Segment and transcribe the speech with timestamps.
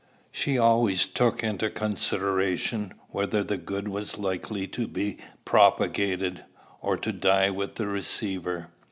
[0.31, 6.43] She always took into consideration whether the good was likely to be propagated,
[6.81, 8.71] or to die with the receiver.